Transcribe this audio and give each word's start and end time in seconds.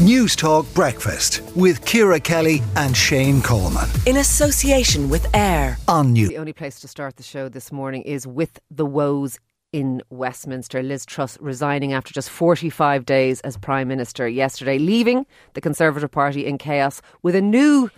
News 0.00 0.34
Talk 0.34 0.64
Breakfast 0.72 1.42
with 1.54 1.84
Ciara 1.84 2.18
Kelly 2.18 2.62
and 2.74 2.96
Shane 2.96 3.42
Coleman. 3.42 3.86
In 4.06 4.16
association 4.16 5.10
with 5.10 5.26
AIR. 5.34 5.76
On 5.88 6.14
News. 6.14 6.30
The 6.30 6.38
only 6.38 6.54
place 6.54 6.80
to 6.80 6.88
start 6.88 7.16
the 7.16 7.22
show 7.22 7.50
this 7.50 7.70
morning 7.70 8.00
is 8.04 8.26
with 8.26 8.58
the 8.70 8.86
woes 8.86 9.38
in 9.74 10.00
Westminster. 10.08 10.82
Liz 10.82 11.04
Truss 11.04 11.36
resigning 11.38 11.92
after 11.92 12.14
just 12.14 12.30
45 12.30 13.04
days 13.04 13.42
as 13.42 13.58
Prime 13.58 13.88
Minister 13.88 14.26
yesterday, 14.26 14.78
leaving 14.78 15.26
the 15.52 15.60
Conservative 15.60 16.10
Party 16.10 16.46
in 16.46 16.56
chaos 16.56 17.02
with 17.22 17.34
a 17.34 17.42
new 17.42 17.90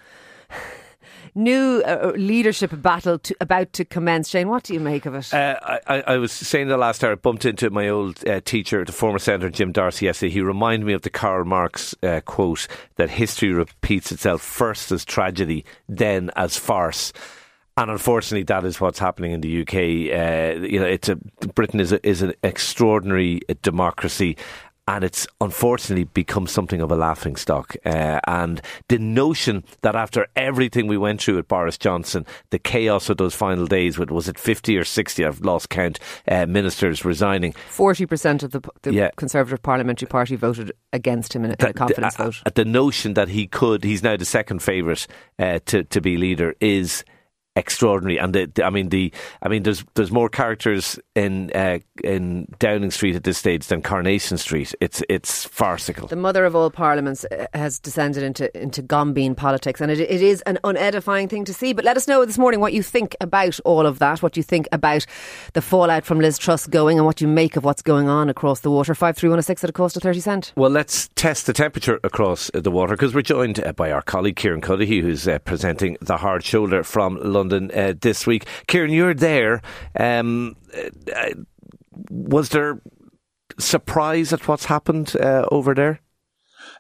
new 1.34 1.82
uh, 1.84 2.12
leadership 2.16 2.70
battle 2.82 3.18
to, 3.18 3.34
about 3.40 3.72
to 3.74 3.84
commence. 3.84 4.28
Shane, 4.28 4.48
what 4.48 4.64
do 4.64 4.74
you 4.74 4.80
make 4.80 5.06
of 5.06 5.14
it? 5.14 5.32
Uh, 5.32 5.58
I, 5.86 6.02
I, 6.06 6.16
was 6.18 6.32
saying 6.32 6.68
the 6.68 6.76
last 6.76 7.02
hour, 7.02 7.12
I 7.12 7.14
bumped 7.14 7.44
into 7.44 7.70
my 7.70 7.88
old 7.88 8.26
uh, 8.28 8.40
teacher, 8.44 8.84
the 8.84 8.92
former 8.92 9.18
Senator 9.18 9.50
Jim 9.50 9.72
D'Arcy 9.72 10.06
yesterday. 10.06 10.32
He 10.32 10.40
reminded 10.40 10.86
me 10.86 10.92
of 10.92 11.02
the 11.02 11.10
Karl 11.10 11.44
Marx 11.44 11.94
uh, 12.02 12.20
quote 12.24 12.68
that 12.96 13.10
history 13.10 13.52
repeats 13.52 14.12
itself 14.12 14.42
first 14.42 14.92
as 14.92 15.04
tragedy, 15.04 15.64
then 15.88 16.30
as 16.36 16.56
farce. 16.56 17.12
And 17.76 17.90
unfortunately, 17.90 18.44
that 18.44 18.64
is 18.64 18.80
what's 18.80 18.98
happening 18.98 19.32
in 19.32 19.40
the 19.40 19.62
UK. 19.62 19.74
Uh, 19.74 20.66
you 20.66 20.78
know, 20.78 20.86
it's 20.86 21.08
a 21.08 21.16
Britain 21.16 21.80
is 21.80 21.90
a, 21.90 22.06
is 22.06 22.20
an 22.20 22.34
extraordinary 22.42 23.40
democracy, 23.62 24.36
and 24.88 25.04
it's 25.04 25.26
unfortunately 25.40 26.04
become 26.04 26.46
something 26.46 26.80
of 26.80 26.90
a 26.90 26.96
laughing 26.96 27.36
stock. 27.36 27.76
Uh, 27.84 28.20
and 28.26 28.60
the 28.88 28.98
notion 28.98 29.64
that 29.82 29.94
after 29.94 30.26
everything 30.34 30.88
we 30.88 30.96
went 30.96 31.22
through 31.22 31.36
with 31.36 31.48
Boris 31.48 31.78
Johnson, 31.78 32.26
the 32.50 32.58
chaos 32.58 33.08
of 33.08 33.16
those 33.16 33.34
final 33.34 33.66
days, 33.66 33.98
with 33.98 34.10
was 34.10 34.28
it 34.28 34.38
fifty 34.38 34.76
or 34.76 34.84
sixty? 34.84 35.24
I've 35.24 35.40
lost 35.40 35.68
count. 35.68 35.98
Uh, 36.26 36.46
ministers 36.46 37.04
resigning. 37.04 37.52
Forty 37.68 38.06
percent 38.06 38.42
of 38.42 38.50
the, 38.50 38.60
the 38.82 38.92
yeah. 38.92 39.10
Conservative 39.16 39.62
Parliamentary 39.62 40.08
Party 40.08 40.36
voted 40.36 40.72
against 40.92 41.34
him 41.34 41.44
in, 41.44 41.52
in 41.52 41.66
a 41.66 41.72
confidence 41.72 42.16
the, 42.16 42.24
vote. 42.24 42.42
Uh, 42.44 42.50
the 42.54 42.64
notion 42.64 43.14
that 43.14 43.28
he 43.28 43.46
could, 43.46 43.84
he's 43.84 44.02
now 44.02 44.16
the 44.16 44.24
second 44.24 44.62
favourite 44.62 45.06
uh, 45.38 45.60
to 45.66 45.84
to 45.84 46.00
be 46.00 46.16
leader, 46.16 46.54
is 46.60 47.04
extraordinary. 47.56 48.18
And 48.18 48.34
the, 48.34 48.46
the, 48.46 48.64
I 48.64 48.70
mean, 48.70 48.88
the 48.88 49.12
I 49.42 49.48
mean, 49.48 49.62
there's 49.62 49.84
there's 49.94 50.10
more 50.10 50.28
characters 50.28 50.98
in 51.14 51.50
uh, 51.54 51.78
in 52.02 52.46
Downing 52.58 52.90
Street 52.90 53.16
at 53.16 53.24
this 53.24 53.38
stage 53.38 53.66
than 53.66 53.82
Coronation 53.82 54.38
Street. 54.38 54.74
It's 54.80 55.02
it's 55.08 55.44
farcical. 55.44 56.08
The 56.08 56.16
mother 56.16 56.44
of 56.44 56.56
all 56.56 56.70
parliaments 56.70 57.24
uh, 57.24 57.46
has 57.54 57.78
descended 57.78 58.22
into 58.22 58.60
into 58.60 58.82
gombeen 58.82 59.36
politics, 59.36 59.80
and 59.80 59.90
it, 59.90 60.00
it 60.00 60.22
is 60.22 60.40
an 60.42 60.58
unedifying 60.64 61.28
thing 61.28 61.44
to 61.44 61.54
see. 61.54 61.72
But 61.72 61.84
let 61.84 61.96
us 61.96 62.08
know 62.08 62.24
this 62.24 62.38
morning 62.38 62.60
what 62.60 62.72
you 62.72 62.82
think 62.82 63.14
about 63.20 63.58
all 63.64 63.86
of 63.86 63.98
that. 63.98 64.22
What 64.22 64.36
you 64.36 64.42
think 64.42 64.66
about 64.72 65.04
the 65.52 65.62
fallout 65.62 66.06
from 66.06 66.20
Liz 66.20 66.38
Truss 66.38 66.66
going, 66.66 66.98
and 66.98 67.04
what 67.04 67.20
you 67.20 67.28
make 67.28 67.56
of 67.56 67.64
what's 67.64 67.82
going 67.82 68.08
on 68.08 68.30
across 68.30 68.60
the 68.60 68.70
water. 68.70 68.94
Five 68.94 69.16
three 69.16 69.28
one 69.28 69.38
oh 69.38 69.42
six 69.42 69.62
at 69.62 69.70
a 69.70 69.74
cost 69.74 69.96
of 69.96 70.02
thirty 70.02 70.20
cent. 70.20 70.52
Well, 70.56 70.70
let's 70.70 71.08
test 71.16 71.46
the 71.46 71.52
temperature 71.52 72.00
across 72.02 72.50
the 72.54 72.70
water 72.70 72.94
because 72.94 73.14
we're 73.14 73.22
joined 73.22 73.62
uh, 73.62 73.72
by 73.72 73.90
our 73.92 74.02
colleague 74.02 74.36
Kieran 74.36 74.62
Cuddihy, 74.62 75.02
who's 75.02 75.28
uh, 75.28 75.38
presenting 75.40 75.98
the 76.00 76.16
hard 76.16 76.44
shoulder 76.44 76.82
from 76.82 77.16
London. 77.16 77.41
London 77.42 77.70
uh, 77.74 77.94
this 78.00 78.26
week. 78.26 78.46
Kieran, 78.66 78.92
you're 78.92 79.14
there. 79.14 79.62
Um, 79.98 80.56
uh, 81.14 81.30
was 82.10 82.50
there 82.50 82.80
surprise 83.58 84.32
at 84.32 84.48
what's 84.48 84.66
happened 84.66 85.14
uh, 85.16 85.46
over 85.50 85.74
there? 85.74 86.00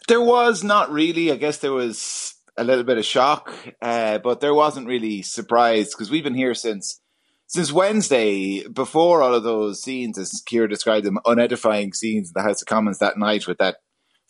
There 0.08 0.20
was 0.20 0.64
not 0.64 0.90
really. 0.90 1.30
I 1.30 1.36
guess 1.36 1.58
there 1.58 1.72
was 1.72 2.34
a 2.56 2.64
little 2.64 2.84
bit 2.84 2.98
of 2.98 3.04
shock, 3.04 3.52
uh, 3.80 4.18
but 4.18 4.40
there 4.40 4.54
wasn't 4.54 4.86
really 4.86 5.22
surprise 5.22 5.90
because 5.90 6.10
we've 6.10 6.24
been 6.24 6.34
here 6.34 6.54
since 6.54 7.00
since 7.46 7.72
Wednesday. 7.72 8.66
Before 8.68 9.22
all 9.22 9.34
of 9.34 9.42
those 9.42 9.82
scenes, 9.82 10.18
as 10.18 10.42
Ciara 10.48 10.68
described 10.68 11.06
them, 11.06 11.18
unedifying 11.26 11.92
scenes 11.92 12.28
in 12.28 12.32
the 12.34 12.46
House 12.46 12.62
of 12.62 12.68
Commons 12.68 12.98
that 12.98 13.18
night 13.18 13.46
with 13.46 13.58
that 13.58 13.76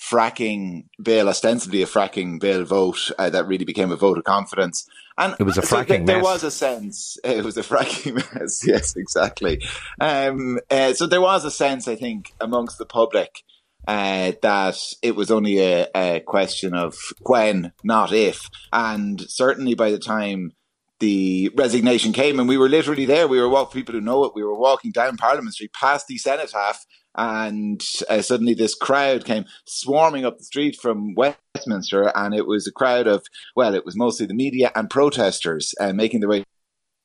fracking 0.03 0.85
bill, 1.01 1.29
ostensibly 1.29 1.83
a 1.83 1.87
fracking 1.87 2.41
bill 2.41 2.65
vote 2.65 3.11
uh, 3.19 3.31
that 3.31 3.47
really 3.47 3.65
became 3.65 3.93
a 3.93 3.97
vote 3.97 4.19
of 4.19 4.25
confidence. 4.25 4.89
And 5.17 5.37
it 5.39 5.45
was 5.45 5.59
a 5.59 5.63
fracking 5.63 5.69
so 5.69 5.85
th- 5.85 6.07
There 6.07 6.23
was 6.23 6.43
a 6.43 6.51
sense 6.51 7.19
it 7.25 7.45
was 7.45 7.57
a 7.57 7.63
fracking 7.63 8.15
mess. 8.15 8.63
Yes, 8.67 8.97
exactly. 8.97 9.63
Um, 10.01 10.59
uh, 10.71 10.95
so 10.95 11.07
there 11.07 11.21
was 11.21 11.45
a 11.45 11.51
sense, 11.51 11.87
I 11.87 11.97
think, 11.97 12.33
amongst 12.41 12.79
the 12.79 12.87
public 12.87 13.43
uh, 13.87 14.33
that 14.43 14.79
it 15.03 15.15
was 15.15 15.31
only 15.31 15.59
a, 15.59 15.89
a 15.95 16.21
question 16.21 16.75
of 16.75 16.97
when, 17.21 17.73
not 17.85 18.13
if. 18.13 18.49
And 18.73 19.21
certainly 19.21 19.75
by 19.75 19.91
the 19.91 19.99
time 19.99 20.53
the 20.99 21.51
resignation 21.57 22.13
came, 22.13 22.39
and 22.39 22.49
we 22.49 22.57
were 22.57 22.69
literally 22.69 23.05
there. 23.05 23.27
We 23.27 23.41
were 23.41 23.49
walking. 23.49 23.81
People 23.81 23.95
who 23.95 24.01
know 24.01 24.25
it. 24.25 24.33
We 24.37 24.45
were 24.45 24.57
walking 24.57 24.93
down 24.93 25.17
Parliament 25.17 25.55
Street 25.55 25.73
past 25.73 26.07
the 26.07 26.17
cenotaph, 26.17 26.87
and 27.17 27.83
uh, 28.09 28.23
suddenly 28.23 28.55
this 28.55 28.75
crowd 28.75 29.25
came 29.25 29.45
swarming 29.65 30.25
up 30.25 30.39
the 30.39 30.45
street 30.45 30.77
from 30.77 31.15
Westminster, 31.15 32.13
and 32.17 32.35
it 32.35 32.47
was 32.47 32.67
a 32.67 32.73
crowd 32.73 33.07
of 33.07 33.27
well, 33.57 33.75
it 33.75 33.85
was 33.85 33.97
mostly 33.97 34.27
the 34.27 34.35
media 34.35 34.73
and 34.75 34.91
protesters 34.91 35.75
uh, 35.81 35.93
making 35.93 36.21
their 36.21 36.29
way 36.29 36.45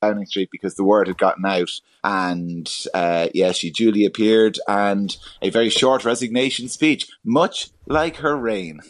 Downing 0.01 0.25
Street 0.25 0.49
because 0.51 0.75
the 0.75 0.83
word 0.83 1.07
had 1.07 1.17
gotten 1.17 1.45
out. 1.45 1.71
And 2.03 2.71
uh, 2.93 3.29
yeah, 3.33 3.51
she 3.51 3.71
duly 3.71 4.05
appeared 4.05 4.59
and 4.67 5.15
a 5.41 5.49
very 5.49 5.69
short 5.69 6.05
resignation 6.05 6.69
speech, 6.69 7.07
much 7.23 7.69
like 7.87 8.17
her 8.17 8.35
reign. 8.35 8.81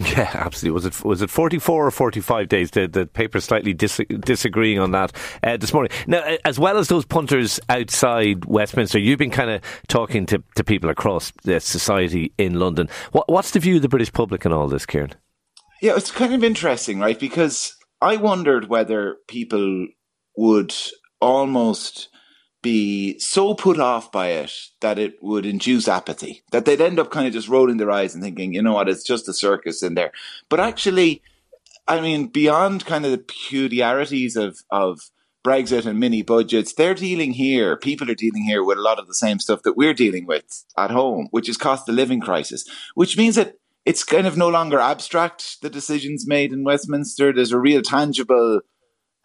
Yeah, 0.16 0.30
absolutely. 0.32 0.74
Was 0.74 0.86
it 0.86 1.04
was 1.04 1.22
it 1.22 1.30
forty 1.30 1.58
four 1.58 1.84
or 1.84 1.90
forty 1.90 2.20
five 2.20 2.48
days? 2.48 2.70
The 2.70 2.86
the 2.86 3.04
paper 3.04 3.40
slightly 3.40 3.72
dis- 3.72 4.00
disagreeing 4.20 4.78
on 4.78 4.92
that 4.92 5.12
uh, 5.42 5.56
this 5.56 5.72
morning. 5.72 5.90
Now, 6.06 6.36
as 6.44 6.56
well 6.56 6.78
as 6.78 6.86
those 6.86 7.04
punters 7.04 7.58
outside 7.68 8.44
Westminster, 8.44 9.00
you've 9.00 9.18
been 9.18 9.30
kind 9.30 9.50
of 9.50 9.60
talking 9.88 10.24
to, 10.26 10.42
to 10.54 10.62
people 10.62 10.88
across 10.88 11.32
the 11.42 11.58
society 11.58 12.32
in 12.38 12.60
London. 12.60 12.88
What, 13.10 13.28
what's 13.28 13.50
the 13.50 13.58
view 13.58 13.76
of 13.76 13.82
the 13.82 13.88
British 13.88 14.12
public 14.12 14.46
on 14.46 14.52
all 14.52 14.68
this, 14.68 14.86
Kieran? 14.86 15.14
Yeah, 15.82 15.96
it's 15.96 16.12
kind 16.12 16.32
of 16.32 16.44
interesting, 16.44 17.00
right? 17.00 17.18
Because 17.18 17.74
I 18.00 18.16
wondered 18.16 18.68
whether 18.68 19.16
people 19.26 19.88
would 20.36 20.74
almost 21.20 22.08
be 22.62 23.18
so 23.18 23.54
put 23.54 23.78
off 23.78 24.10
by 24.10 24.28
it 24.28 24.52
that 24.80 24.98
it 24.98 25.22
would 25.22 25.46
induce 25.46 25.86
apathy, 25.86 26.42
that 26.50 26.64
they'd 26.64 26.80
end 26.80 26.98
up 26.98 27.10
kind 27.10 27.26
of 27.26 27.32
just 27.32 27.48
rolling 27.48 27.76
their 27.76 27.90
eyes 27.90 28.14
and 28.14 28.22
thinking, 28.22 28.52
you 28.52 28.62
know 28.62 28.74
what, 28.74 28.88
it's 28.88 29.04
just 29.04 29.28
a 29.28 29.32
circus 29.32 29.82
in 29.82 29.94
there. 29.94 30.12
But 30.48 30.60
actually, 30.60 31.22
I 31.86 32.00
mean, 32.00 32.26
beyond 32.26 32.84
kind 32.84 33.04
of 33.04 33.12
the 33.12 33.18
peculiarities 33.18 34.36
of, 34.36 34.58
of 34.70 35.10
Brexit 35.44 35.86
and 35.86 36.00
mini 36.00 36.22
budgets, 36.22 36.72
they're 36.72 36.94
dealing 36.94 37.32
here, 37.32 37.76
people 37.76 38.10
are 38.10 38.14
dealing 38.14 38.44
here 38.44 38.64
with 38.64 38.76
a 38.76 38.82
lot 38.82 38.98
of 38.98 39.06
the 39.06 39.14
same 39.14 39.38
stuff 39.38 39.62
that 39.62 39.76
we're 39.76 39.94
dealing 39.94 40.26
with 40.26 40.64
at 40.76 40.90
home, 40.90 41.28
which 41.30 41.48
is 41.48 41.56
cost 41.56 41.88
of 41.88 41.94
living 41.94 42.20
crisis, 42.20 42.68
which 42.94 43.16
means 43.16 43.36
that 43.36 43.54
it's 43.86 44.04
kind 44.04 44.26
of 44.26 44.36
no 44.36 44.48
longer 44.48 44.80
abstract, 44.80 45.62
the 45.62 45.70
decisions 45.70 46.26
made 46.26 46.52
in 46.52 46.64
Westminster. 46.64 47.32
There's 47.32 47.52
a 47.52 47.58
real 47.58 47.80
tangible 47.80 48.60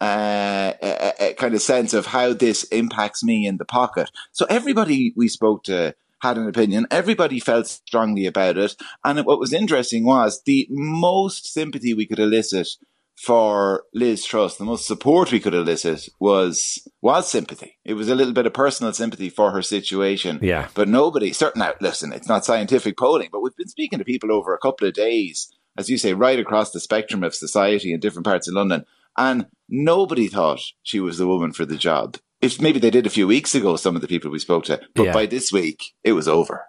uh, 0.04 0.72
a, 0.82 1.12
a, 1.30 1.34
kind 1.34 1.54
of 1.54 1.62
sense 1.62 1.94
of 1.94 2.06
how 2.06 2.32
this 2.32 2.64
impacts 2.64 3.22
me 3.22 3.46
in 3.46 3.56
the 3.56 3.64
pocket. 3.64 4.10
So 4.32 4.46
everybody 4.48 5.12
we 5.16 5.28
spoke 5.28 5.64
to 5.64 5.94
had 6.20 6.38
an 6.38 6.48
opinion. 6.48 6.86
Everybody 6.90 7.38
felt 7.38 7.66
strongly 7.66 8.26
about 8.26 8.56
it. 8.56 8.76
And 9.04 9.24
what 9.26 9.38
was 9.38 9.52
interesting 9.52 10.04
was 10.04 10.42
the 10.44 10.66
most 10.70 11.52
sympathy 11.52 11.92
we 11.92 12.06
could 12.06 12.18
elicit 12.18 12.68
for 13.16 13.84
Liz 13.94 14.24
Truss, 14.24 14.56
the 14.56 14.64
most 14.64 14.86
support 14.86 15.30
we 15.30 15.38
could 15.38 15.54
elicit 15.54 16.08
was 16.18 16.86
was 17.00 17.30
sympathy. 17.30 17.78
It 17.84 17.94
was 17.94 18.08
a 18.08 18.14
little 18.14 18.32
bit 18.32 18.46
of 18.46 18.52
personal 18.52 18.92
sympathy 18.92 19.30
for 19.30 19.52
her 19.52 19.62
situation. 19.62 20.40
Yeah. 20.42 20.68
But 20.74 20.88
nobody, 20.88 21.32
certain 21.32 21.60
now, 21.60 21.74
listen, 21.80 22.12
it's 22.12 22.28
not 22.28 22.44
scientific 22.44 22.96
polling, 22.98 23.28
but 23.30 23.40
we've 23.40 23.56
been 23.56 23.68
speaking 23.68 23.98
to 23.98 24.04
people 24.04 24.32
over 24.32 24.52
a 24.52 24.58
couple 24.58 24.88
of 24.88 24.94
days, 24.94 25.52
as 25.76 25.88
you 25.88 25.98
say, 25.98 26.12
right 26.12 26.38
across 26.38 26.72
the 26.72 26.80
spectrum 26.80 27.22
of 27.22 27.34
society 27.34 27.92
in 27.92 28.00
different 28.00 28.26
parts 28.26 28.48
of 28.48 28.54
London. 28.54 28.84
And 29.16 29.46
nobody 29.68 30.28
thought 30.28 30.60
she 30.82 31.00
was 31.00 31.18
the 31.18 31.26
woman 31.26 31.52
for 31.52 31.64
the 31.64 31.76
job. 31.76 32.16
If 32.40 32.60
maybe 32.60 32.78
they 32.78 32.90
did 32.90 33.06
a 33.06 33.10
few 33.10 33.26
weeks 33.26 33.54
ago, 33.54 33.76
some 33.76 33.96
of 33.96 34.02
the 34.02 34.08
people 34.08 34.30
we 34.30 34.38
spoke 34.38 34.64
to, 34.66 34.80
but 34.94 35.04
yeah. 35.04 35.12
by 35.12 35.26
this 35.26 35.50
week, 35.50 35.94
it 36.02 36.12
was 36.12 36.28
over. 36.28 36.66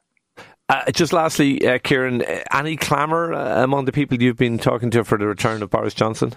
Uh, 0.68 0.90
just 0.92 1.14
lastly, 1.14 1.68
uh, 1.68 1.78
Kieran, 1.80 2.24
uh, 2.24 2.44
any 2.52 2.76
clamour 2.76 3.34
uh, 3.34 3.64
among 3.64 3.86
the 3.86 3.92
people 3.92 4.22
you've 4.22 4.38
been 4.38 4.58
talking 4.58 4.90
to 4.92 5.04
for 5.04 5.18
the 5.18 5.28
return 5.28 5.62
of 5.62 5.70
Boris 5.70 5.94
Johnson? 5.94 6.34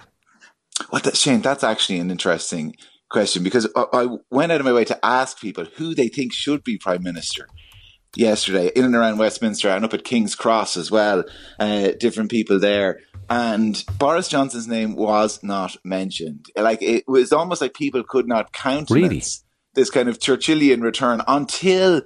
Well, 0.93 1.00
that, 1.03 1.17
Shane, 1.17 1.41
that's 1.41 1.65
actually 1.65 1.99
an 1.99 2.11
interesting 2.11 2.75
question 3.11 3.43
because 3.43 3.67
I, 3.75 3.85
I 3.93 4.09
went 4.31 4.53
out 4.53 4.61
of 4.61 4.67
my 4.67 4.73
way 4.73 4.85
to 4.85 5.05
ask 5.05 5.41
people 5.41 5.65
who 5.77 5.94
they 5.94 6.09
think 6.09 6.32
should 6.32 6.62
be 6.62 6.77
prime 6.77 7.03
minister 7.03 7.49
yesterday 8.17 8.71
in 8.75 8.85
and 8.85 8.94
around 8.94 9.19
Westminster 9.19 9.69
and 9.69 9.85
up 9.85 9.94
at 9.94 10.05
King's 10.05 10.35
Cross 10.35 10.77
as 10.77 10.91
well. 10.91 11.25
Uh, 11.59 11.93
different 11.99 12.31
people 12.31 12.59
there. 12.59 13.00
And 13.31 13.85
Boris 13.99 14.29
Johnson's 14.29 14.69
name 14.69 14.97
was 14.97 15.43
not 15.43 15.77
mentioned. 15.85 16.47
Like 16.57 16.83
it 16.83 17.05
was 17.07 17.33
almost 17.33 17.61
like 17.61 17.75
people 17.75 18.03
could 18.03 18.27
not 18.27 18.53
count 18.53 18.91
really? 18.91 19.23
this 19.75 19.91
kind 19.91 20.09
of 20.09 20.19
Churchillian 20.19 20.83
return 20.83 21.23
until 21.27 22.03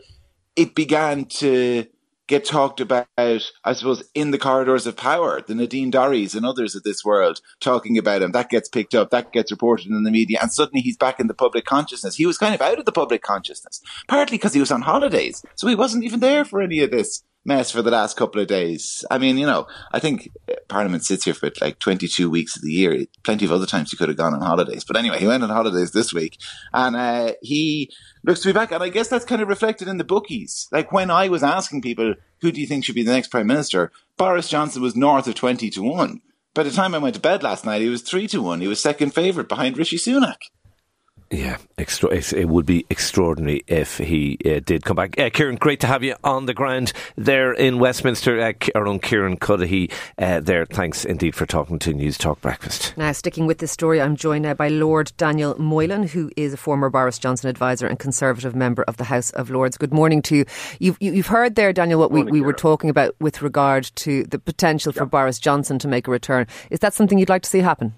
it 0.57 0.75
began 0.75 1.25
to 1.27 1.87
get 2.29 2.45
talked 2.45 2.81
about, 2.81 3.07
I 3.19 3.41
suppose, 3.75 4.09
in 4.15 4.31
the 4.31 4.39
corridors 4.39 4.87
of 4.87 4.97
power. 4.97 5.43
The 5.47 5.55
Nadine 5.55 5.93
Dorries 5.93 6.35
and 6.35 6.47
others 6.47 6.75
of 6.75 6.83
this 6.83 7.05
world 7.05 7.41
talking 7.61 7.99
about 7.99 8.23
him. 8.23 8.33
That 8.33 8.49
gets 8.49 8.69
picked 8.69 8.95
up, 8.95 9.11
that 9.11 9.33
gets 9.33 9.51
reported 9.51 9.89
in 9.89 10.03
the 10.03 10.11
media, 10.11 10.39
and 10.41 10.53
suddenly 10.53 10.81
he's 10.81 10.97
back 10.97 11.21
in 11.21 11.27
the 11.27 11.35
public 11.35 11.65
consciousness. 11.65 12.17
He 12.17 12.27
was 12.27 12.39
kind 12.39 12.55
of 12.55 12.63
out 12.63 12.79
of 12.79 12.85
the 12.85 12.93
public 12.93 13.23
consciousness, 13.23 13.83
partly 14.09 14.39
because 14.39 14.55
he 14.55 14.61
was 14.61 14.71
on 14.71 14.83
holidays. 14.83 15.45
So 15.57 15.67
he 15.67 15.75
wasn't 15.75 16.05
even 16.05 16.21
there 16.21 16.45
for 16.45 16.63
any 16.63 16.81
of 16.81 16.91
this 16.91 17.23
mess 17.45 17.71
for 17.71 17.83
the 17.83 17.91
last 17.91 18.17
couple 18.17 18.41
of 18.41 18.47
days. 18.47 19.05
I 19.11 19.19
mean, 19.19 19.37
you 19.37 19.47
know, 19.47 19.67
I 19.93 19.99
think 19.99 20.31
Parliament 20.69 21.05
sits 21.05 21.25
here 21.25 21.35
for 21.35 21.51
like 21.61 21.79
22 21.79 22.31
weeks 22.31 22.57
of 22.57 22.63
the 22.63 22.71
year. 22.71 23.05
Plenty 23.25 23.45
of 23.45 23.53
other 23.53 23.67
times 23.67 23.91
he 23.91 23.97
could 23.97 24.09
have 24.09 24.17
gone 24.17 24.35
on 24.35 24.41
holidays. 24.41 24.85
But 24.85 24.97
anyway, 24.97 25.19
he 25.19 25.27
went 25.27 25.43
on 25.43 25.51
holidays 25.51 25.93
this 25.93 26.13
week 26.13 26.39
and 26.73 26.97
uh, 26.97 27.33
he 27.43 27.91
looks 28.25 28.41
to 28.41 28.49
be 28.49 28.53
back. 28.53 28.73
And 28.73 28.83
I 28.83 28.89
guess 28.89 29.09
that's 29.09 29.25
kind 29.25 29.43
of 29.43 29.49
reflected 29.49 29.89
in 29.89 29.99
the 29.99 30.05
bookies. 30.05 30.69
Like 30.71 30.93
when 30.93 31.11
I 31.11 31.29
was 31.29 31.43
asking 31.43 31.83
people, 31.83 32.15
who 32.41 32.53
do 32.53 32.61
you 32.61 32.67
think 32.67 32.85
should 32.85 32.95
be 32.95 33.03
the 33.03 33.13
next 33.13 33.29
Prime 33.29 33.47
Minister? 33.47 33.93
Boris 34.17 34.49
Johnson 34.49 34.83
was 34.83 34.97
north 34.97 35.27
of 35.27 35.35
20 35.35 35.71
to 35.71 35.83
1. 35.83 36.21
By 36.55 36.63
the 36.63 36.71
time 36.71 36.95
I 36.95 36.99
went 36.99 37.15
to 37.15 37.21
bed 37.21 37.43
last 37.43 37.65
night, 37.65 37.81
he 37.81 37.89
was 37.89 38.03
3 38.03 38.27
to 38.29 38.43
1. 38.43 38.61
He 38.61 38.69
was 38.69 38.81
second 38.81 39.15
favourite 39.15 39.49
behind 39.49 39.79
Rishi 39.79 39.97
Sunak. 39.97 40.37
Yeah, 41.33 41.57
extra, 41.79 42.11
it 42.11 42.47
would 42.47 42.67
be 42.67 42.85
extraordinary 42.91 43.65
if 43.67 43.97
he 43.97 44.37
uh, 44.45 44.61
did 44.63 44.85
come 44.85 44.97
back. 44.97 45.19
Uh, 45.19 45.31
Kieran, 45.31 45.57
great 45.57 45.81
to 45.81 45.87
have 45.87 46.03
you 46.03 46.15
on 46.23 46.45
the 46.45 46.53
ground 46.53 46.93
there 47.17 47.55
in 47.55 47.79
Westminster. 47.79 48.39
Uh, 48.39 48.53
our 48.75 48.87
own 48.87 48.99
Kieran 48.99 49.39
Cuddihy 49.39 49.91
uh, 50.19 50.41
there. 50.41 50.67
Thanks 50.67 51.07
indeed 51.07 51.35
for 51.35 51.47
talking 51.47 51.79
to 51.79 51.95
News 51.95 52.19
Talk 52.19 52.43
Breakfast. 52.43 52.93
Now, 52.99 53.13
sticking 53.13 53.47
with 53.47 53.59
this 53.59 53.73
story, 53.73 53.99
I'm 53.99 54.15
joined 54.15 54.43
now 54.43 54.53
by 54.53 54.69
Lord 54.69 55.13
Daniel 55.17 55.57
Moylan, 55.59 56.03
who 56.03 56.31
is 56.37 56.53
a 56.53 56.59
former 56.59 56.91
Boris 56.91 57.19
Johnson 57.19 57.49
advisor 57.49 57.87
and 57.87 57.99
Conservative 57.99 58.55
member 58.55 58.83
of 58.83 58.99
the 58.99 59.05
House 59.05 59.31
of 59.31 59.49
Lords. 59.49 59.79
Good 59.79 59.95
morning 59.95 60.21
to 60.23 60.37
you. 60.37 60.45
You've, 60.81 60.99
you've 61.01 61.29
heard 61.29 61.55
there, 61.55 61.73
Daniel, 61.73 61.99
what 61.99 62.11
morning, 62.11 62.31
we, 62.31 62.41
we 62.43 62.47
were 62.47 62.53
talking 62.53 62.91
about 62.91 63.15
with 63.21 63.41
regard 63.41 63.85
to 63.97 64.25
the 64.25 64.39
potential 64.39 64.93
for 64.93 65.07
Boris 65.07 65.39
Johnson 65.39 65.79
to 65.79 65.89
make 65.89 66.07
a 66.07 66.11
return. 66.11 66.47
Is 66.69 66.81
that 66.81 66.93
something 66.93 67.19
you'd 67.19 67.31
like 67.31 67.43
to 67.43 67.51
see 67.51 67.61
happen? 67.61 67.95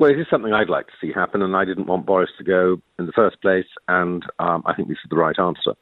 Well, 0.00 0.10
it 0.10 0.18
is 0.18 0.28
something 0.30 0.54
I'd 0.54 0.70
like 0.70 0.86
to 0.86 0.92
see 0.98 1.12
happen, 1.12 1.42
and 1.42 1.54
I 1.54 1.66
didn't 1.66 1.84
want 1.84 2.06
Boris 2.06 2.30
to 2.38 2.44
go 2.44 2.80
in 2.98 3.04
the 3.04 3.12
first 3.12 3.38
place, 3.42 3.66
and 3.86 4.24
um, 4.38 4.62
I 4.64 4.72
think 4.72 4.88
this 4.88 4.96
is 5.04 5.10
the 5.10 5.16
right 5.16 5.38
answer. 5.38 5.74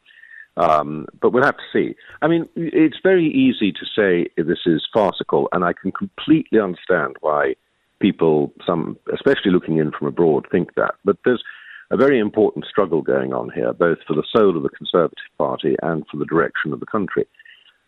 Um, 0.56 1.06
but 1.22 1.32
we'll 1.32 1.44
have 1.44 1.56
to 1.56 1.62
see. 1.72 1.94
I 2.20 2.26
mean, 2.26 2.48
it's 2.56 2.96
very 3.00 3.28
easy 3.28 3.70
to 3.70 3.86
say 3.94 4.28
this 4.36 4.66
is 4.66 4.84
farcical, 4.92 5.48
and 5.52 5.64
I 5.64 5.72
can 5.72 5.92
completely 5.92 6.58
understand 6.58 7.14
why 7.20 7.54
people, 8.00 8.52
some 8.66 8.98
especially 9.14 9.52
looking 9.52 9.78
in 9.78 9.92
from 9.96 10.08
abroad, 10.08 10.48
think 10.50 10.74
that. 10.74 10.96
But 11.04 11.18
there's 11.24 11.44
a 11.92 11.96
very 11.96 12.18
important 12.18 12.64
struggle 12.68 13.02
going 13.02 13.32
on 13.32 13.50
here, 13.54 13.72
both 13.72 13.98
for 14.04 14.14
the 14.14 14.26
soul 14.36 14.56
of 14.56 14.64
the 14.64 14.68
Conservative 14.68 15.30
Party 15.38 15.76
and 15.80 16.04
for 16.10 16.16
the 16.16 16.26
direction 16.26 16.72
of 16.72 16.80
the 16.80 16.86
country. 16.86 17.28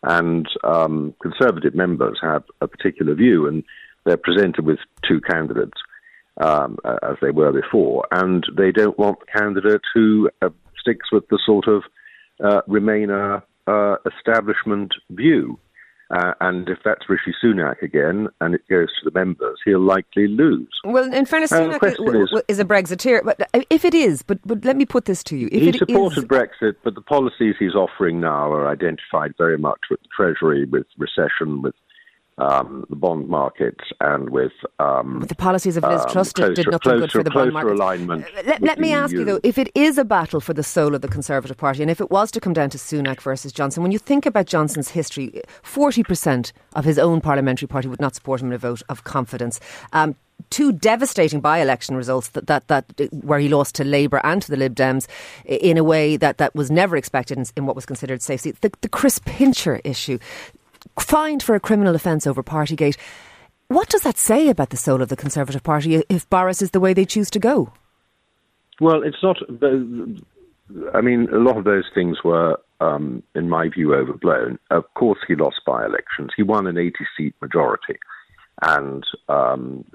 And 0.03 0.47
um, 0.63 1.13
Conservative 1.21 1.75
members 1.75 2.19
have 2.21 2.43
a 2.61 2.69
particular 2.69 3.15
view, 3.15 3.47
and 3.47 3.65
they're 4.05 4.15
presented 4.15 4.65
with 4.65 4.79
two 5.05 5.19
candidates 5.19 5.81
um, 6.41 6.77
as 6.85 7.17
they 7.21 7.31
were 7.31 7.51
before, 7.51 8.05
and 8.11 8.45
they 8.57 8.71
don't 8.71 8.97
want 8.97 9.19
the 9.19 9.39
candidate 9.39 9.81
who 9.93 10.29
uh, 10.41 10.49
sticks 10.79 11.11
with 11.11 11.27
the 11.29 11.39
sort 11.45 11.67
of 11.67 11.83
uh, 12.43 12.61
Remainer 12.67 13.43
uh, 13.67 13.95
establishment 14.05 14.93
view. 15.11 15.59
Uh, 16.09 16.33
and 16.41 16.67
if 16.67 16.77
that's 16.83 17.07
Rishi 17.07 17.33
Sunak 17.41 17.81
again, 17.81 18.27
and 18.41 18.53
it 18.53 18.67
goes 18.69 18.89
to 18.99 19.09
the 19.09 19.17
members, 19.17 19.59
he'll 19.63 19.79
likely 19.79 20.27
lose. 20.27 20.67
Well, 20.83 21.05
in 21.13 21.25
fairness, 21.25 21.51
Sunak 21.51 21.81
is, 21.85 22.43
is, 22.49 22.59
a 22.59 22.65
Brexiteer, 22.65 23.23
but 23.23 23.39
uh, 23.53 23.61
if 23.69 23.85
it 23.85 23.93
is, 23.93 24.21
but 24.21 24.39
but 24.45 24.65
let 24.65 24.75
me 24.75 24.85
put 24.85 25.05
this 25.05 25.23
to 25.25 25.37
you: 25.37 25.47
if 25.53 25.61
he 25.61 25.71
supported 25.71 26.17
is... 26.17 26.25
Brexit, 26.25 26.75
but 26.83 26.95
the 26.95 27.01
policies 27.01 27.55
he's 27.57 27.75
offering 27.75 28.19
now 28.19 28.51
are 28.51 28.67
identified 28.67 29.35
very 29.37 29.57
much 29.57 29.79
with 29.89 30.01
the 30.01 30.09
Treasury, 30.13 30.65
with 30.65 30.85
recession, 30.97 31.61
with 31.61 31.75
um, 32.37 32.85
the 32.89 32.95
bond 32.95 33.27
markets 33.27 33.83
and 33.99 34.29
with, 34.29 34.53
um, 34.79 35.19
with 35.19 35.29
the 35.29 35.35
policies 35.35 35.77
of 35.77 35.83
Liz 35.83 36.01
um, 36.01 36.09
Truss 36.09 36.33
did, 36.33 36.55
did 36.55 36.65
nothing 36.67 36.79
closer, 36.79 36.99
good 36.99 37.11
for 37.11 37.23
the 37.23 37.29
bond 37.29 37.53
market. 37.53 37.73
Alignment 37.73 38.25
uh, 38.25 38.41
let, 38.45 38.61
let 38.61 38.79
me 38.79 38.91
ask 38.91 39.13
EU. 39.13 39.19
you 39.19 39.25
though, 39.25 39.39
if 39.43 39.57
it 39.57 39.69
is 39.75 39.97
a 39.97 40.05
battle 40.05 40.39
for 40.39 40.53
the 40.53 40.63
soul 40.63 40.95
of 40.95 41.01
the 41.01 41.07
Conservative 41.07 41.57
Party, 41.57 41.81
and 41.81 41.91
if 41.91 42.01
it 42.01 42.09
was 42.09 42.31
to 42.31 42.39
come 42.39 42.53
down 42.53 42.69
to 42.71 42.77
Sunak 42.77 43.21
versus 43.21 43.51
Johnson, 43.51 43.83
when 43.83 43.91
you 43.91 43.99
think 43.99 44.25
about 44.25 44.45
Johnson's 44.47 44.89
history, 44.89 45.41
forty 45.61 46.03
percent 46.03 46.53
of 46.75 46.85
his 46.85 46.97
own 46.97 47.21
parliamentary 47.21 47.67
party 47.67 47.87
would 47.87 48.01
not 48.01 48.15
support 48.15 48.41
him 48.41 48.47
in 48.47 48.53
a 48.53 48.57
vote 48.57 48.81
of 48.89 49.03
confidence. 49.03 49.59
Um, 49.93 50.15
two 50.49 50.71
devastating 50.71 51.39
by-election 51.39 51.95
results 51.95 52.29
that, 52.29 52.47
that, 52.47 52.67
that 52.67 52.85
where 53.23 53.39
he 53.39 53.47
lost 53.47 53.75
to 53.75 53.83
Labour 53.83 54.19
and 54.23 54.41
to 54.41 54.49
the 54.49 54.57
Lib 54.57 54.75
Dems 54.75 55.07
in 55.45 55.77
a 55.77 55.83
way 55.83 56.17
that, 56.17 56.37
that 56.39 56.55
was 56.55 56.71
never 56.71 56.97
expected 56.97 57.37
in, 57.37 57.45
in 57.55 57.65
what 57.65 57.75
was 57.75 57.85
considered 57.85 58.21
safe 58.21 58.41
seat. 58.41 58.59
The, 58.61 58.71
the 58.81 58.89
Chris 58.89 59.19
Pincher 59.23 59.79
issue, 59.83 60.17
fined 60.99 61.43
for 61.43 61.55
a 61.55 61.59
criminal 61.59 61.95
offence 61.95 62.25
over 62.27 62.43
Partygate. 62.43 62.97
What 63.67 63.89
does 63.89 64.01
that 64.01 64.17
say 64.17 64.49
about 64.49 64.69
the 64.69 64.77
soul 64.77 65.01
of 65.01 65.09
the 65.09 65.15
Conservative 65.15 65.63
Party 65.63 66.03
if 66.09 66.29
Boris 66.29 66.61
is 66.61 66.71
the 66.71 66.79
way 66.79 66.93
they 66.93 67.05
choose 67.05 67.29
to 67.31 67.39
go? 67.39 67.71
Well, 68.81 69.03
it's 69.03 69.23
not. 69.23 69.37
I 70.93 71.01
mean, 71.01 71.29
a 71.31 71.37
lot 71.37 71.57
of 71.57 71.63
those 71.63 71.85
things 71.93 72.17
were, 72.23 72.59
um, 72.79 73.23
in 73.35 73.47
my 73.47 73.69
view, 73.69 73.93
overblown. 73.93 74.59
Of 74.71 74.83
course, 74.95 75.19
he 75.27 75.35
lost 75.35 75.61
by 75.65 75.85
elections. 75.85 76.31
He 76.35 76.43
won 76.43 76.67
an 76.67 76.77
80 76.77 76.93
seat 77.15 77.35
majority. 77.41 77.97
And 78.61 79.03
um, 79.29 79.85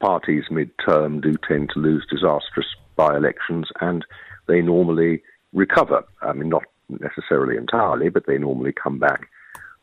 parties 0.00 0.44
mid 0.50 0.70
term 0.86 1.20
do 1.20 1.34
tend 1.48 1.70
to 1.74 1.80
lose 1.80 2.06
disastrous 2.10 2.66
by 2.96 3.16
elections, 3.16 3.68
and 3.80 4.04
they 4.46 4.60
normally 4.60 5.22
recover. 5.52 6.04
I 6.22 6.32
mean, 6.32 6.48
not 6.48 6.64
necessarily 6.88 7.56
entirely, 7.56 8.08
but 8.08 8.26
they 8.26 8.38
normally 8.38 8.72
come 8.72 8.98
back 8.98 9.28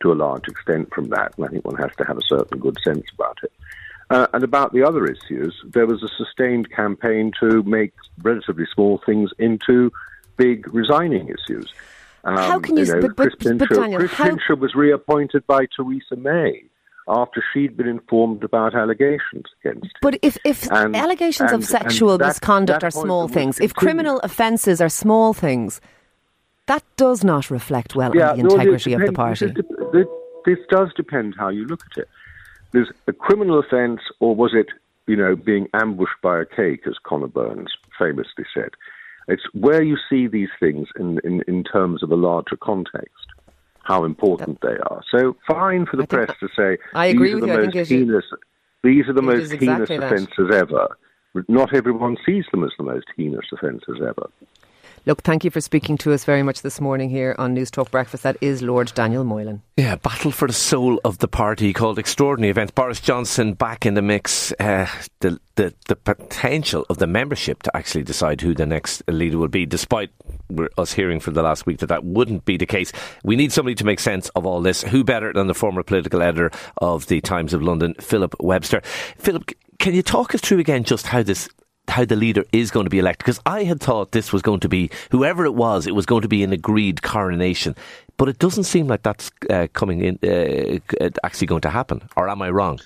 to 0.01 0.12
a 0.12 0.15
large 0.15 0.48
extent 0.48 0.94
from 0.94 1.09
that, 1.09 1.33
and 1.38 1.45
I 1.45 1.50
think 1.50 1.65
one 1.65 1.75
has 1.75 1.92
to 1.98 2.06
have 2.06 2.18
a 2.18 2.25
certain 2.27 2.59
good 2.59 2.77
sense 2.83 3.06
about 3.13 3.38
it. 3.44 3.51
Uh, 4.09 4.27
and 4.33 4.44
about 4.44 4.74
the 4.74 4.83
other 4.83 5.06
issues, 5.06 5.56
there 5.63 5.86
was 5.86 6.03
a 6.03 6.09
sustained 6.09 6.69
campaign 6.71 7.31
to 7.39 7.63
make 7.63 7.94
relatively 8.21 8.65
small 8.74 9.01
things 9.06 9.31
into 9.39 9.92
big 10.36 10.74
resigning 10.74 11.30
issues. 11.30 11.71
Um, 12.24 12.38
how 12.38 12.59
can 12.59 12.75
you? 12.77 12.83
you 12.83 12.94
know, 12.94 13.01
but, 13.01 13.15
but, 13.15 13.31
Chris, 13.31 13.36
Pincher, 13.36 13.68
but 13.68 13.75
Daniel, 13.75 14.00
Chris 14.00 14.12
how... 14.12 14.25
Pincher 14.25 14.56
was 14.56 14.75
reappointed 14.75 15.48
by 15.48 15.65
Theresa 15.75 16.18
May 16.18 16.63
after 17.07 17.44
she'd 17.53 17.75
been 17.75 17.88
informed 17.88 18.44
about 18.44 18.75
allegations 18.75 19.45
against 19.63 19.86
him. 19.86 19.92
But 20.01 20.19
if, 20.21 20.38
if 20.45 20.69
and, 20.71 20.95
allegations 20.95 21.51
and, 21.51 21.62
of 21.62 21.68
sexual 21.68 22.18
that, 22.18 22.27
misconduct 22.27 22.81
that 22.81 22.88
are 22.88 22.92
small 22.92 23.27
things, 23.27 23.59
if 23.59 23.74
criminal 23.74 24.19
offences 24.24 24.81
are 24.81 24.89
small 24.89 25.33
things, 25.33 25.81
that 26.68 26.83
does 26.98 27.24
not 27.24 27.50
reflect 27.50 27.95
well 27.95 28.15
yeah, 28.15 28.31
on 28.31 28.38
the 28.38 28.44
integrity 28.44 28.95
no, 28.95 29.01
of 29.01 29.07
the 29.07 29.13
party. 29.13 29.53
This 30.45 30.59
does 30.69 30.89
depend 30.95 31.35
how 31.38 31.49
you 31.49 31.65
look 31.65 31.83
at 31.91 32.03
it. 32.03 32.09
There's 32.71 32.89
a 33.07 33.13
criminal 33.13 33.59
offence, 33.59 34.01
or 34.19 34.35
was 34.35 34.51
it, 34.53 34.67
you 35.07 35.15
know, 35.15 35.35
being 35.35 35.67
ambushed 35.73 36.21
by 36.21 36.39
a 36.39 36.45
cake, 36.45 36.81
as 36.88 36.95
Conor 37.03 37.27
Burns 37.27 37.71
famously 37.97 38.45
said. 38.53 38.69
It's 39.27 39.43
where 39.53 39.83
you 39.83 39.97
see 40.09 40.27
these 40.27 40.49
things 40.59 40.88
in, 40.99 41.19
in, 41.23 41.43
in 41.47 41.63
terms 41.63 42.03
of 42.03 42.11
a 42.11 42.15
larger 42.15 42.57
context, 42.57 43.27
how 43.83 44.03
important 44.03 44.61
they 44.61 44.77
are. 44.89 45.01
So 45.11 45.35
fine 45.47 45.85
for 45.85 45.97
the 45.97 46.07
press 46.07 46.31
to 46.39 46.47
say 46.55 46.77
I 46.93 47.07
agree 47.07 47.33
these 47.33 47.43
are 47.43 47.48
the 47.48 47.71
most 47.71 47.89
heinous, 47.89 48.25
these 48.83 49.07
are 49.07 49.13
the 49.13 49.21
most 49.21 49.51
heinous 49.51 49.89
exactly 49.89 49.95
offences 49.98 50.50
ever. 50.53 50.98
Not 51.48 51.74
everyone 51.74 52.17
sees 52.25 52.45
them 52.51 52.63
as 52.63 52.71
the 52.77 52.83
most 52.83 53.05
heinous 53.15 53.45
offences 53.53 54.00
ever. 54.01 54.29
Look, 55.08 55.24
thank 55.24 55.43
you 55.43 55.50
for 55.50 55.62
speaking 55.62 55.98
to 56.00 56.13
us 56.13 56.25
very 56.25 56.43
much 56.43 56.62
this 56.62 56.79
morning 56.79 57.10
here 57.10 57.36
on 57.39 57.55
News 57.55 57.72
Talk 57.72 57.89
Breakfast. 57.89 58.22
That 58.22 58.38
is 58.39 58.62
Lord 58.62 58.91
Daniel 58.93 59.24
Moylan. 59.24 59.63
Yeah, 59.75 59.96
battle 59.96 60.29
for 60.29 60.48
the 60.48 60.53
soul 60.53 61.01
of 61.03 61.17
the 61.17 61.27
party 61.27 61.74
called 61.74 61.98
extraordinary 61.98 62.51
event. 62.51 62.75
Boris 62.75 63.01
Johnson 63.01 63.53
back 63.53 63.88
in 63.88 63.96
the 63.96 64.03
mix. 64.03 64.51
Uh, 64.60 64.88
the, 65.22 65.39
the 65.55 65.74
the 65.88 65.96
potential 65.96 66.86
of 66.88 67.00
the 67.00 67.08
membership 67.08 67.63
to 67.63 67.75
actually 67.75 68.03
decide 68.03 68.41
who 68.41 68.53
the 68.53 68.67
next 68.67 69.01
leader 69.08 69.39
will 69.39 69.48
be, 69.48 69.65
despite 69.65 70.12
us 70.77 70.93
hearing 70.93 71.20
for 71.20 71.31
the 71.31 71.41
last 71.41 71.65
week 71.65 71.79
that 71.79 71.88
that 71.88 72.03
wouldn't 72.03 72.46
be 72.46 72.58
the 72.58 72.67
case. 72.67 72.91
We 73.24 73.36
need 73.36 73.51
somebody 73.51 73.74
to 73.75 73.86
make 73.86 74.00
sense 74.00 74.29
of 74.29 74.46
all 74.46 74.62
this. 74.62 74.84
Who 74.84 75.03
better 75.03 75.34
than 75.34 75.48
the 75.48 75.55
former 75.55 75.81
political 75.81 76.22
editor 76.22 76.51
of 76.77 77.08
the 77.08 77.22
Times 77.22 77.55
of 77.55 77.63
London, 77.63 77.96
Philip 77.96 78.36
Webster? 78.39 78.81
Philip, 79.17 79.50
can 79.79 79.96
you 79.96 80.03
talk 80.03 80.36
us 80.36 80.41
through 80.41 80.60
again 80.60 80.84
just 80.84 81.08
how 81.08 81.24
this 81.24 81.50
how 81.91 82.05
the 82.05 82.15
leader 82.15 82.43
is 82.51 82.71
going 82.71 82.86
to 82.86 82.89
be 82.89 83.00
elected 83.00 83.25
because 83.25 83.39
I 83.45 83.63
had 83.63 83.79
thought 83.79 84.12
this 84.12 84.33
was 84.33 84.41
going 84.41 84.62
to 84.62 84.69
be 84.69 84.89
whoever 85.12 85.45
it 85.45 85.53
was, 85.53 85.86
it 85.86 85.95
was 85.95 86.05
going 86.05 86.21
to 86.24 86.27
be 86.27 86.43
an 86.43 86.53
agreed 86.53 87.01
coronation, 87.01 87.75
but 88.17 88.29
it 88.29 88.39
doesn't 88.39 88.63
seem 88.63 88.88
like 88.88 89.03
that's 89.03 89.29
uh, 89.50 89.67
coming 89.74 90.01
in 90.01 90.19
uh, 90.24 91.10
actually 91.24 91.48
going 91.48 91.62
to 91.62 91.69
happen. 91.69 92.01
Or 92.15 92.29
am 92.29 92.41
I 92.41 92.50
wrong? 92.50 92.79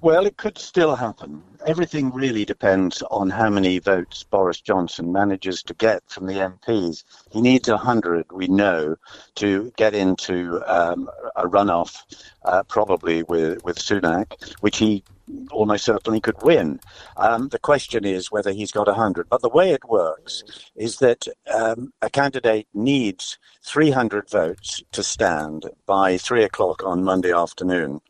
Well, 0.00 0.26
it 0.26 0.36
could 0.36 0.58
still 0.58 0.94
happen. 0.94 1.42
Everything 1.66 2.12
really 2.12 2.44
depends 2.44 3.02
on 3.10 3.30
how 3.30 3.50
many 3.50 3.80
votes 3.80 4.22
Boris 4.22 4.60
Johnson 4.60 5.10
manages 5.10 5.60
to 5.64 5.74
get 5.74 6.04
from 6.06 6.26
the 6.26 6.34
MPs. 6.34 7.02
He 7.32 7.40
needs 7.40 7.68
100, 7.68 8.26
we 8.30 8.46
know, 8.46 8.94
to 9.34 9.72
get 9.76 9.94
into 9.94 10.62
um, 10.72 11.10
a 11.34 11.48
runoff, 11.48 11.96
uh, 12.44 12.62
probably 12.62 13.24
with, 13.24 13.64
with 13.64 13.76
Sunak, 13.76 14.54
which 14.60 14.78
he 14.78 15.02
almost 15.50 15.84
certainly 15.84 16.20
could 16.20 16.40
win. 16.42 16.80
Um, 17.16 17.48
the 17.48 17.58
question 17.58 18.04
is 18.04 18.30
whether 18.30 18.52
he's 18.52 18.72
got 18.72 18.86
100. 18.86 19.28
But 19.28 19.42
the 19.42 19.48
way 19.48 19.70
it 19.70 19.88
works 19.88 20.44
is 20.76 20.98
that 20.98 21.26
um, 21.54 21.92
a 22.02 22.10
candidate 22.10 22.66
needs 22.74 23.38
300 23.64 24.30
votes 24.30 24.82
to 24.92 25.02
stand 25.02 25.66
by 25.86 26.16
3 26.18 26.44
o'clock 26.44 26.82
on 26.84 27.04
Monday 27.04 27.32
afternoon. 27.32 28.00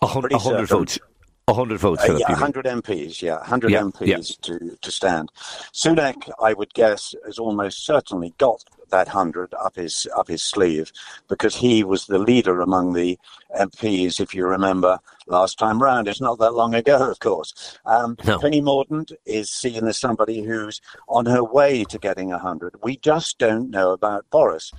100, 0.00 0.32
100 0.32 0.66
votes. 0.66 0.98
100 1.46 1.78
votes, 1.78 2.08
uh, 2.08 2.16
yeah, 2.18 2.30
100 2.30 2.66
MPs, 2.66 3.20
yeah, 3.20 3.36
100 3.38 3.70
yeah, 3.70 3.80
MPs 3.80 4.06
yeah. 4.06 4.18
To, 4.42 4.76
to 4.80 4.90
stand. 4.92 5.30
Sunak, 5.72 6.30
I 6.40 6.52
would 6.52 6.72
guess, 6.72 7.14
has 7.26 7.38
almost 7.38 7.84
certainly 7.84 8.32
got 8.38 8.62
that 8.92 9.08
hundred 9.08 9.52
up 9.54 9.74
his 9.74 10.06
up 10.16 10.28
his 10.28 10.42
sleeve 10.42 10.92
because 11.28 11.56
he 11.56 11.82
was 11.82 12.06
the 12.06 12.18
leader 12.18 12.60
among 12.60 12.92
the 12.92 13.18
MPs, 13.58 14.20
if 14.20 14.34
you 14.34 14.46
remember 14.46 14.98
last 15.26 15.58
time 15.58 15.82
round. 15.82 16.06
It's 16.06 16.20
not 16.20 16.38
that 16.38 16.54
long 16.54 16.74
ago, 16.74 17.10
of 17.10 17.18
course. 17.18 17.78
Um, 17.84 18.16
no. 18.24 18.38
Penny 18.38 18.62
Mordaunt 18.62 19.12
is 19.26 19.50
seen 19.50 19.86
as 19.88 19.98
somebody 19.98 20.42
who's 20.42 20.80
on 21.08 21.26
her 21.26 21.42
way 21.42 21.84
to 21.84 21.98
getting 21.98 22.32
a 22.32 22.38
hundred. 22.38 22.76
We 22.82 22.96
just 22.98 23.38
don't 23.38 23.70
know 23.70 23.90
about 23.90 24.30
Boris. 24.30 24.70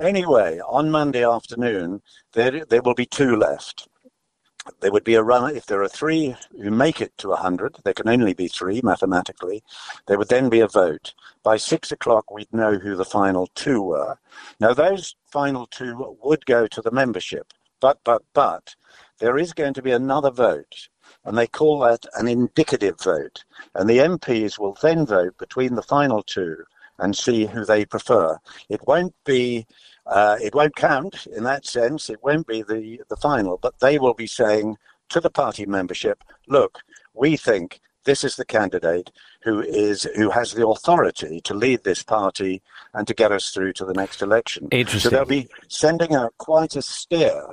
Anyway, 0.00 0.60
on 0.60 0.90
Monday 0.90 1.24
afternoon, 1.24 2.02
there 2.32 2.64
there 2.64 2.82
will 2.82 2.94
be 2.94 3.06
two 3.06 3.36
left 3.36 3.88
there 4.80 4.92
would 4.92 5.04
be 5.04 5.14
a 5.14 5.22
run 5.22 5.54
if 5.56 5.66
there 5.66 5.82
are 5.82 5.88
three 5.88 6.36
who 6.52 6.70
make 6.70 7.00
it 7.00 7.16
to 7.18 7.28
100 7.28 7.76
there 7.84 7.94
can 7.94 8.08
only 8.08 8.32
be 8.32 8.48
three 8.48 8.80
mathematically 8.82 9.62
there 10.06 10.18
would 10.18 10.28
then 10.28 10.48
be 10.48 10.60
a 10.60 10.68
vote. 10.68 11.14
By 11.42 11.56
six 11.56 11.90
o'clock 11.90 12.30
we'd 12.30 12.52
know 12.52 12.78
who 12.78 12.94
the 12.94 13.04
final 13.04 13.48
two 13.54 13.82
were. 13.82 14.18
Now 14.60 14.72
those 14.72 15.16
final 15.26 15.66
two 15.66 16.16
would 16.22 16.46
go 16.46 16.66
to 16.68 16.80
the 16.80 16.90
membership 16.90 17.52
but 17.80 17.98
but 18.04 18.22
but 18.32 18.76
there 19.18 19.38
is 19.38 19.52
going 19.52 19.74
to 19.74 19.82
be 19.82 19.90
another 19.90 20.30
vote 20.30 20.88
and 21.24 21.36
they 21.36 21.46
call 21.46 21.80
that 21.80 22.06
an 22.14 22.28
indicative 22.28 23.00
vote 23.00 23.44
and 23.74 23.88
the 23.88 23.98
mps 23.98 24.58
will 24.58 24.76
then 24.80 25.04
vote 25.04 25.36
between 25.38 25.74
the 25.74 25.82
final 25.82 26.22
two 26.22 26.56
and 26.98 27.16
see 27.16 27.46
who 27.46 27.64
they 27.64 27.84
prefer. 27.84 28.38
It 28.68 28.86
won't 28.86 29.14
be 29.24 29.66
uh, 30.06 30.36
it 30.42 30.54
won't 30.54 30.76
count 30.76 31.26
in 31.26 31.44
that 31.44 31.66
sense. 31.66 32.10
It 32.10 32.22
won't 32.22 32.46
be 32.46 32.62
the, 32.62 33.00
the 33.08 33.16
final, 33.16 33.58
but 33.60 33.78
they 33.80 33.98
will 33.98 34.14
be 34.14 34.26
saying 34.26 34.76
to 35.10 35.20
the 35.20 35.30
party 35.30 35.66
membership, 35.66 36.24
look, 36.48 36.80
we 37.14 37.36
think 37.36 37.80
this 38.04 38.24
is 38.24 38.36
the 38.36 38.44
candidate 38.44 39.10
who 39.44 39.60
is 39.60 40.02
who 40.16 40.30
has 40.30 40.52
the 40.52 40.66
authority 40.66 41.40
to 41.42 41.54
lead 41.54 41.84
this 41.84 42.02
party 42.02 42.62
and 42.94 43.06
to 43.06 43.14
get 43.14 43.30
us 43.30 43.50
through 43.50 43.72
to 43.74 43.84
the 43.84 43.94
next 43.94 44.22
election. 44.22 44.68
Interesting. 44.70 45.10
So 45.10 45.16
they'll 45.16 45.24
be 45.24 45.48
sending 45.68 46.14
out 46.14 46.34
quite 46.38 46.74
a 46.74 46.82
steer 46.82 47.44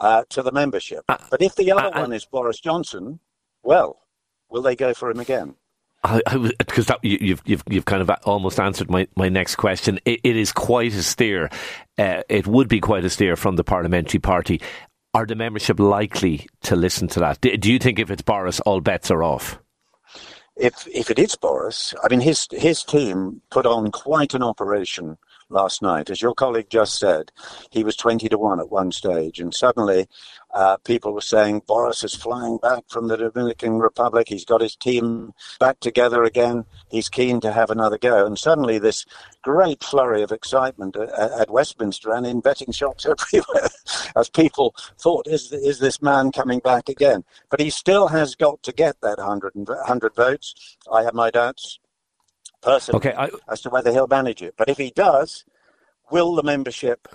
uh, 0.00 0.24
to 0.30 0.42
the 0.42 0.52
membership. 0.52 1.04
Uh, 1.08 1.18
but 1.30 1.42
if 1.42 1.54
the 1.54 1.70
other 1.70 1.96
uh, 1.96 2.00
one 2.00 2.12
is 2.12 2.24
Boris 2.24 2.58
Johnson, 2.58 3.20
well, 3.62 4.00
will 4.50 4.62
they 4.62 4.76
go 4.76 4.94
for 4.94 5.10
him 5.10 5.20
again? 5.20 5.54
Because 6.58 6.90
you, 7.02 7.18
you've 7.20 7.42
you've 7.46 7.62
you've 7.68 7.84
kind 7.86 8.02
of 8.02 8.10
almost 8.24 8.60
answered 8.60 8.90
my, 8.90 9.08
my 9.16 9.28
next 9.28 9.56
question. 9.56 9.98
it, 10.04 10.20
it 10.22 10.36
is 10.36 10.52
quite 10.52 10.92
a 10.92 11.02
steer. 11.02 11.48
Uh, 11.96 12.22
it 12.28 12.46
would 12.46 12.68
be 12.68 12.80
quite 12.80 13.04
a 13.04 13.10
steer 13.10 13.36
from 13.36 13.56
the 13.56 13.64
parliamentary 13.64 14.20
party. 14.20 14.60
Are 15.14 15.26
the 15.26 15.34
membership 15.34 15.78
likely 15.78 16.46
to 16.64 16.76
listen 16.76 17.08
to 17.08 17.20
that? 17.20 17.40
Do, 17.40 17.56
do 17.56 17.72
you 17.72 17.78
think 17.78 17.98
if 17.98 18.10
it's 18.10 18.22
Boris, 18.22 18.60
all 18.60 18.80
bets 18.80 19.10
are 19.10 19.22
off? 19.22 19.58
If 20.56 20.86
if 20.88 21.10
it 21.10 21.18
is 21.18 21.36
Boris, 21.36 21.94
I 22.02 22.08
mean 22.08 22.20
his 22.20 22.46
his 22.50 22.82
team 22.82 23.40
put 23.50 23.64
on 23.64 23.90
quite 23.90 24.34
an 24.34 24.42
operation 24.42 25.16
last 25.54 25.80
night. 25.80 26.10
As 26.10 26.20
your 26.20 26.34
colleague 26.34 26.68
just 26.68 26.98
said, 26.98 27.32
he 27.70 27.82
was 27.82 27.96
20 27.96 28.28
to 28.28 28.36
1 28.36 28.60
at 28.60 28.70
one 28.70 28.92
stage, 28.92 29.40
and 29.40 29.54
suddenly 29.54 30.06
uh, 30.52 30.76
people 30.78 31.12
were 31.12 31.20
saying 31.20 31.62
Boris 31.66 32.04
is 32.04 32.14
flying 32.14 32.58
back 32.58 32.84
from 32.88 33.08
the 33.08 33.16
Dominican 33.16 33.78
Republic. 33.78 34.28
He's 34.28 34.44
got 34.44 34.60
his 34.60 34.76
team 34.76 35.32
back 35.58 35.80
together 35.80 36.22
again. 36.22 36.64
He's 36.90 37.08
keen 37.08 37.40
to 37.40 37.52
have 37.52 37.70
another 37.70 37.98
go. 37.98 38.26
And 38.26 38.38
suddenly, 38.38 38.78
this 38.78 39.04
great 39.42 39.82
flurry 39.82 40.22
of 40.22 40.30
excitement 40.30 40.96
at, 40.96 41.10
at 41.10 41.50
Westminster 41.50 42.12
and 42.12 42.26
in 42.26 42.40
betting 42.40 42.72
shops 42.72 43.06
everywhere 43.34 43.68
as 44.16 44.28
people 44.28 44.74
thought, 45.00 45.26
is, 45.26 45.50
is 45.52 45.80
this 45.80 46.02
man 46.02 46.30
coming 46.30 46.60
back 46.60 46.88
again? 46.88 47.24
But 47.50 47.60
he 47.60 47.70
still 47.70 48.08
has 48.08 48.34
got 48.34 48.62
to 48.62 48.72
get 48.72 49.00
that 49.00 49.18
100, 49.18 49.54
100 49.54 50.14
votes. 50.14 50.76
I 50.92 51.02
have 51.02 51.14
my 51.14 51.30
doubts 51.30 51.80
personally 52.64 52.96
okay, 52.96 53.14
I... 53.16 53.30
as 53.48 53.60
to 53.62 53.70
whether 53.70 53.92
he'll 53.92 54.06
manage 54.06 54.42
it. 54.42 54.54
But 54.56 54.68
if 54.68 54.78
he 54.78 54.90
does, 54.90 55.44
will 56.10 56.34
the 56.34 56.42
membership, 56.42 57.08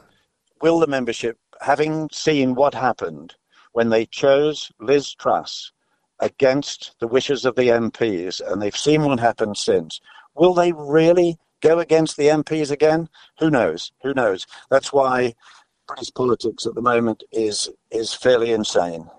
will 0.62 0.80
the 0.80 0.88
membership, 0.88 1.38
having 1.62 2.10
seen 2.12 2.56
what 2.56 2.74
happened 2.74 3.36
when 3.74 3.90
they 3.90 4.06
chose 4.06 4.72
Liz 4.80 5.14
Truss 5.14 5.72
against 6.20 6.96
the 7.00 7.08
wishes 7.08 7.46
of 7.46 7.56
the 7.56 7.70
MPs, 7.70 8.42
and 8.46 8.62
they've 8.62 8.76
seen 8.76 9.04
what 9.04 9.20
happened 9.20 9.58
since, 9.58 10.02
will 10.36 10.54
they 10.54 10.72
really 10.74 11.38
go 11.62 11.80
against 11.80 12.18
the 12.18 12.28
MPs 12.28 12.72
again? 12.72 13.10
Who 13.40 13.50
knows? 13.50 13.92
Who 14.04 14.14
knows? 14.14 14.46
That's 14.70 14.94
why 14.94 15.36
British 15.88 16.14
politics 16.14 16.66
at 16.66 16.76
the 16.76 16.82
moment 16.82 17.24
is 17.32 17.70
is 17.92 18.14
fairly 18.14 18.52
insane. 18.52 19.10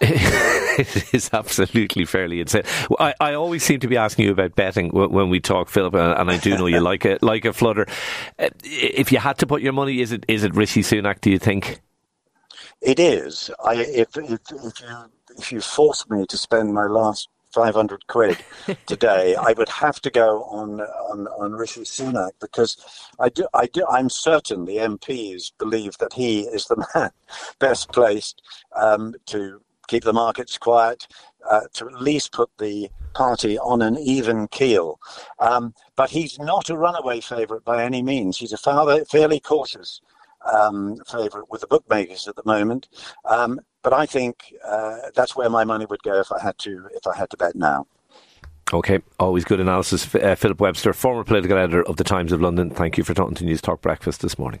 it 0.80 1.14
is 1.14 1.28
absolutely 1.34 2.06
fairly 2.06 2.40
insane. 2.40 2.62
I, 2.98 3.12
I 3.20 3.34
always 3.34 3.62
seem 3.62 3.80
to 3.80 3.88
be 3.88 3.98
asking 3.98 4.24
you 4.24 4.32
about 4.32 4.54
betting 4.54 4.88
when 4.90 5.28
we 5.28 5.40
talk, 5.40 5.68
Philip, 5.68 5.94
and 5.94 6.30
I 6.30 6.38
do 6.38 6.56
know 6.56 6.66
you 6.66 6.80
like 6.92 7.04
a 7.04 7.18
like 7.20 7.44
a 7.44 7.52
flutter. 7.52 7.86
Uh, 8.38 8.48
if 8.64 9.12
you 9.12 9.18
had 9.18 9.36
to 9.38 9.46
put 9.46 9.60
your 9.60 9.74
money, 9.74 10.00
is 10.00 10.10
it 10.10 10.24
is 10.26 10.42
it 10.42 10.54
Rishi 10.54 10.80
Sunak? 10.80 11.20
Do 11.20 11.30
you 11.30 11.38
think? 11.38 11.82
It 12.80 12.98
is. 12.98 13.50
I 13.62 13.74
if 13.74 14.16
if, 14.16 14.40
if 14.50 14.80
you 14.80 14.96
if 15.36 15.52
you 15.52 15.60
force 15.60 16.08
me 16.08 16.24
to 16.26 16.38
spend 16.38 16.72
my 16.72 16.86
last 16.86 17.28
500 17.52 18.06
quid 18.06 18.38
today, 18.86 19.34
I 19.34 19.52
would 19.52 19.68
have 19.68 20.00
to 20.02 20.10
go 20.10 20.44
on, 20.44 20.80
on, 20.80 21.26
on 21.26 21.52
Rishi 21.52 21.80
Sunak 21.82 22.30
because 22.40 22.76
I 23.18 23.28
do, 23.28 23.46
I 23.54 23.66
do, 23.66 23.84
I'm 23.90 24.08
certain 24.08 24.64
the 24.64 24.76
MPs 24.76 25.52
believe 25.58 25.98
that 25.98 26.12
he 26.12 26.42
is 26.42 26.66
the 26.66 26.86
man 26.94 27.10
best 27.58 27.92
placed 27.92 28.42
um, 28.76 29.14
to 29.26 29.60
keep 29.90 30.04
the 30.04 30.12
markets 30.12 30.56
quiet, 30.56 31.08
uh, 31.50 31.62
to 31.74 31.86
at 31.88 32.00
least 32.00 32.32
put 32.32 32.50
the 32.58 32.88
party 33.14 33.58
on 33.58 33.82
an 33.82 33.98
even 33.98 34.46
keel. 34.48 35.00
Um, 35.40 35.74
but 35.96 36.10
he's 36.10 36.38
not 36.38 36.70
a 36.70 36.76
runaway 36.76 37.20
favourite 37.20 37.64
by 37.64 37.84
any 37.84 38.02
means. 38.02 38.38
He's 38.38 38.52
a 38.52 39.04
fairly 39.04 39.40
cautious 39.40 40.00
um, 40.50 40.96
favourite 41.06 41.50
with 41.50 41.62
the 41.62 41.66
bookmakers 41.66 42.28
at 42.28 42.36
the 42.36 42.42
moment. 42.46 42.88
Um, 43.24 43.60
but 43.82 43.92
I 43.92 44.06
think 44.06 44.54
uh, 44.66 44.98
that's 45.14 45.34
where 45.34 45.50
my 45.50 45.64
money 45.64 45.86
would 45.86 46.02
go 46.02 46.20
if 46.20 46.30
I 46.30 46.40
had 46.40 46.56
to 46.58 46.88
if 46.92 47.06
I 47.06 47.16
had 47.16 47.30
to 47.30 47.36
bet 47.36 47.56
now. 47.56 47.86
Okay, 48.72 49.00
always 49.18 49.44
good 49.44 49.58
analysis. 49.58 50.14
Uh, 50.14 50.36
Philip 50.36 50.60
Webster, 50.60 50.92
former 50.92 51.24
political 51.24 51.58
editor 51.58 51.82
of 51.82 51.96
the 51.96 52.04
Times 52.04 52.30
of 52.30 52.40
London. 52.40 52.70
Thank 52.70 52.96
you 52.96 53.02
for 53.02 53.14
talking 53.14 53.34
to 53.34 53.44
News 53.44 53.60
Talk 53.60 53.80
Breakfast 53.80 54.20
this 54.20 54.38
morning. 54.38 54.60